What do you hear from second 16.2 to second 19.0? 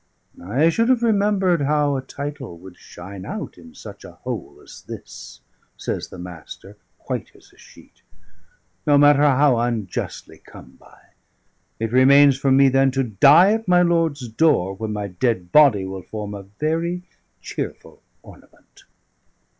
a very cheerful ornament."